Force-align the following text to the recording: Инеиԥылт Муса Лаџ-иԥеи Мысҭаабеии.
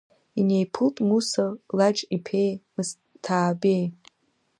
Инеиԥылт 0.39 0.95
Муса 1.07 1.45
Лаџ-иԥеи 1.77 2.51
Мысҭаабеии. 2.73 3.85